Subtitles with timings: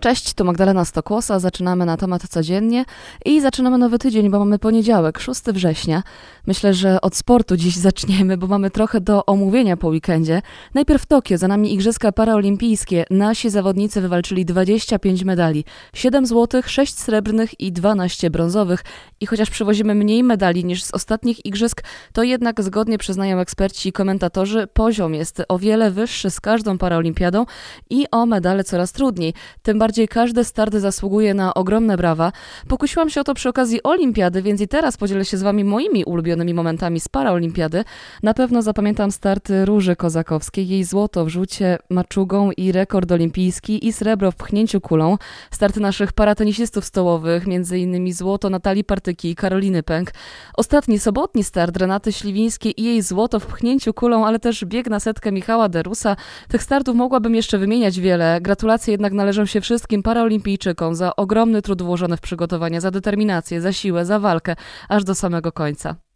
[0.00, 1.38] Cześć, tu Magdalena Stokłosa.
[1.38, 2.84] Zaczynamy na temat codziennie
[3.24, 6.02] i zaczynamy nowy tydzień, bo mamy poniedziałek, 6 września.
[6.46, 10.42] Myślę, że od sportu dziś zaczniemy, bo mamy trochę do omówienia po weekendzie.
[10.74, 13.04] Najpierw Tokio, za nami Igrzyska Paraolimpijskie.
[13.10, 15.64] Nasi zawodnicy wywalczyli 25 medali.
[15.94, 18.84] 7 złotych, 6 srebrnych i 12 brązowych.
[19.20, 23.92] I chociaż przywozimy mniej medali niż z ostatnich Igrzysk, to jednak zgodnie przyznają eksperci i
[23.92, 27.46] komentatorzy, poziom jest o wiele wyższy z każdą paraolimpiadą
[27.90, 29.34] i o medale coraz trudniej.
[29.62, 32.32] Tym bardziej każdy start zasługuje na ogromne brawa.
[32.68, 36.04] Pokusiłam się o to przy okazji olimpiady, więc i teraz podzielę się z wami moimi
[36.04, 37.84] ulubionymi momentami z paraolimpiady.
[38.22, 43.92] Na pewno zapamiętam starty Róży Kozakowskiej, jej złoto w rzucie maczugą i rekord olimpijski i
[43.92, 45.16] srebro w pchnięciu kulą.
[45.50, 50.10] Starty naszych paratenisistów stołowych, między innymi złoto Natalii Partyki i Karoliny Pęk.
[50.54, 55.00] Ostatni sobotni start Renaty Śliwińskiej i jej złoto w pchnięciu kulą, ale też bieg na
[55.00, 56.16] setkę Michała Derusa.
[56.48, 58.38] Tych startów mogłabym jeszcze wymieniać wiele.
[58.40, 63.60] Gratulacje jednak należą się wszystkim wszystkim paraolimpijczykom za ogromny trud włożony w przygotowania, za determinację,
[63.60, 64.56] za siłę, za walkę,
[64.88, 66.07] aż do samego końca.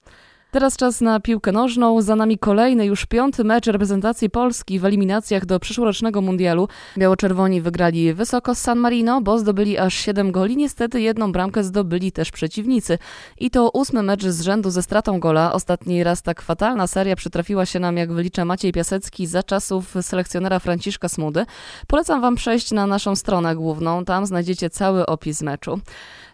[0.53, 2.03] Teraz czas na piłkę nożną.
[2.03, 6.69] Za nami kolejny, już piąty mecz reprezentacji Polski w eliminacjach do przyszłorocznego mundialu.
[6.99, 10.57] Biało-czerwoni wygrali wysoko z San Marino, bo zdobyli aż 7 goli.
[10.57, 12.99] Niestety jedną bramkę zdobyli też przeciwnicy.
[13.39, 15.53] I to ósmy mecz z rzędu ze stratą gola.
[15.53, 20.59] Ostatni raz tak fatalna seria przytrafiła się nam, jak wylicza Maciej Piasecki, za czasów selekcjonera
[20.59, 21.47] Franciszka Smudy.
[21.87, 24.05] Polecam wam przejść na naszą stronę główną.
[24.05, 25.81] Tam znajdziecie cały opis meczu.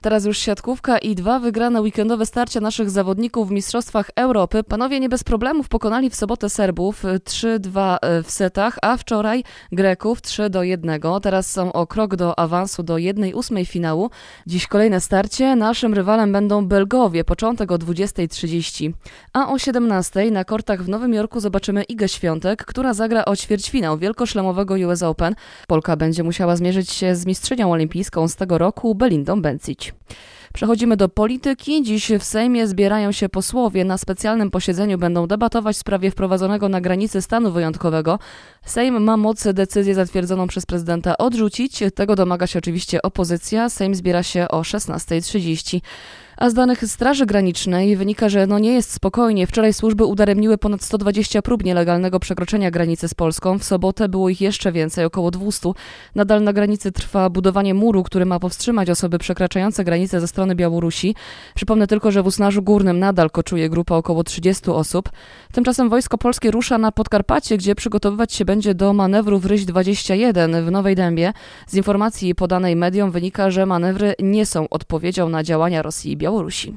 [0.00, 4.62] Teraz już siatkówka i dwa wygrane weekendowe starcia naszych zawodników w Mistrzostwach Europy.
[4.62, 10.20] Panowie nie bez problemów pokonali w sobotę Serbów 3-2 e, w setach, a wczoraj Greków
[10.20, 11.20] 3-1.
[11.20, 14.10] Teraz są o krok do awansu do 1-8 finału.
[14.46, 15.56] Dziś kolejne starcie.
[15.56, 18.92] Naszym rywalem będą Belgowie, początek o 20.30.
[19.32, 23.98] A o 17.00 na kortach w Nowym Jorku zobaczymy Igę Świątek, która zagra o ćwierćfinał
[23.98, 25.34] wielkoszlemowego US Open.
[25.66, 29.92] Polka będzie musiała zmierzyć się z mistrzynią olimpijską z tego roku Belindą Bencic.
[30.54, 31.82] Przechodzimy do polityki.
[31.82, 33.84] Dziś w Sejmie zbierają się posłowie.
[33.84, 38.18] Na specjalnym posiedzeniu będą debatować w sprawie wprowadzonego na granicy stanu wyjątkowego.
[38.64, 41.80] Sejm ma moc decyzję zatwierdzoną przez prezydenta odrzucić.
[41.94, 43.68] Tego domaga się oczywiście opozycja.
[43.68, 45.80] Sejm zbiera się o 16.30.
[46.40, 49.46] A z danych Straży Granicznej wynika, że no nie jest spokojnie.
[49.46, 53.58] Wczoraj służby udaremniły ponad 120 prób nielegalnego przekroczenia granicy z Polską.
[53.58, 55.70] W sobotę było ich jeszcze więcej, około 200.
[56.14, 61.14] Nadal na granicy trwa budowanie muru, który ma powstrzymać osoby przekraczające granicę ze strony Białorusi.
[61.54, 65.08] Przypomnę tylko, że w Usnarzu Górnym nadal koczuje grupa około 30 osób.
[65.52, 70.66] Tymczasem Wojsko Polskie rusza na Podkarpacie, gdzie przygotowywać się będzie do manewru w Ryś 21
[70.66, 71.32] w Nowej Dębie.
[71.66, 76.27] Z informacji podanej mediom wynika, że manewry nie są odpowiedzią na działania Rosji i Białorusi.
[76.28, 76.74] Białorusi.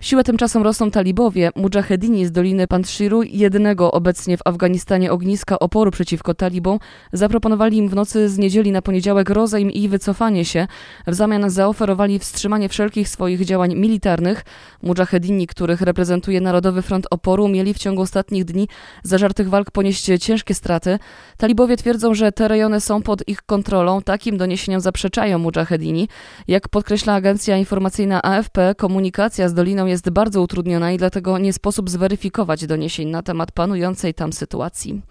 [0.00, 1.50] Siłę tymczasem rosną talibowie.
[1.56, 6.78] Mujahedini z Doliny Pantshiru, jednego obecnie w Afganistanie ogniska oporu przeciwko talibom,
[7.12, 10.66] zaproponowali im w nocy z niedzieli na poniedziałek rozejm i wycofanie się.
[11.06, 14.44] W zamian zaoferowali wstrzymanie wszelkich swoich działań militarnych.
[14.82, 18.68] Mujahedini, których reprezentuje Narodowy Front Oporu, mieli w ciągu ostatnich dni
[19.02, 20.98] zażartych walk ponieść ciężkie straty.
[21.36, 24.02] Talibowie twierdzą, że te rejony są pod ich kontrolą.
[24.02, 26.08] Takim doniesieniom zaprzeczają Mujahedini.
[26.48, 31.90] Jak podkreśla agencja informacyjna AFP, komunikacja z Doliną jest bardzo utrudniona i dlatego nie sposób
[31.90, 35.02] zweryfikować doniesień na temat panującej tam sytuacji.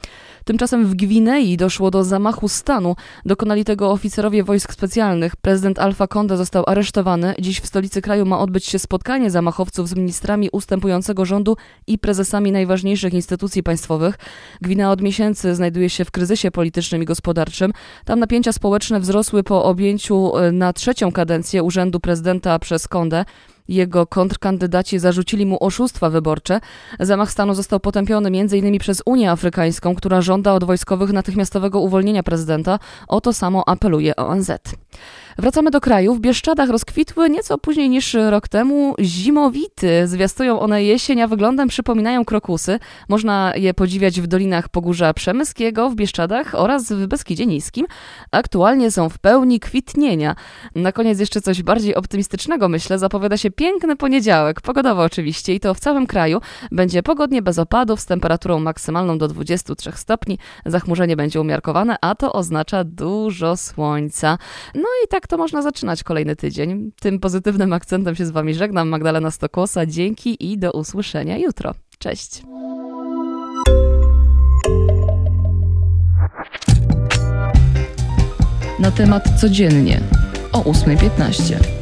[0.46, 2.96] Tymczasem w Gwinei doszło do zamachu stanu.
[3.26, 5.36] Dokonali tego oficerowie wojsk specjalnych.
[5.36, 7.34] Prezydent Alfa Conde został aresztowany.
[7.40, 12.52] Dziś w stolicy kraju ma odbyć się spotkanie zamachowców z ministrami ustępującego rządu i prezesami
[12.52, 14.16] najważniejszych instytucji państwowych.
[14.62, 17.74] Gwinea od miesięcy znajduje się w kryzysie politycznym i gospodarczym.
[18.06, 23.26] Tam napięcia społeczne wzrosły po objęciu e, na trzecią kadencję urzędu prezydenta przez Conde.
[23.68, 26.60] Jego kontrkandydaci zarzucili mu oszustwa wyborcze.
[27.00, 28.80] Zamach stanu został potępiony m.in.
[28.80, 32.80] przez Unię Afrykańską, która żąda od wojskowych natychmiastowego uwolnienia prezydenta.
[33.08, 34.52] O to samo apeluje ONZ.
[35.40, 36.16] Wracamy do kraju.
[36.16, 40.08] W Bieszczadach rozkwitły nieco później niż rok temu zimowity.
[40.08, 42.80] Zwiastują one jesień, a wyglądem przypominają krokusy.
[43.10, 47.86] Można je podziwiać w dolinach Pogórza Przemyskiego, w Bieszczadach oraz w Beskidzie Niskim.
[48.32, 50.36] Aktualnie są w pełni kwitnienia.
[50.76, 53.00] Na koniec jeszcze coś bardziej optymistycznego, myślę.
[53.00, 56.42] Zapowiada się piękny poniedziałek, pogodowo oczywiście, i to w całym kraju.
[56.72, 60.38] Będzie pogodnie bez opadów z temperaturą maksymalną do 23 stopni.
[60.66, 64.38] Zachmurzenie będzie umiarkowane, a to oznacza dużo słońca.
[64.76, 66.92] No i to można zaczynać kolejny tydzień.
[67.00, 68.90] Tym pozytywnym akcentem się z Wami żegnam.
[68.90, 69.86] Magdalena Stokłosa.
[69.86, 71.74] Dzięki i do usłyszenia jutro.
[72.00, 72.44] Cześć.
[78.80, 80.02] Na temat codziennie
[80.52, 81.77] o 8.15.